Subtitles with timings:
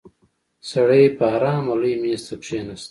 [0.71, 2.79] سړی په آرامه لوی مېز ته کېناست.